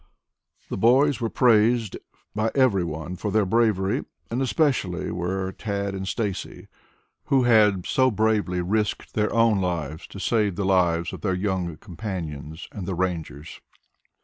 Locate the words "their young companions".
11.21-12.67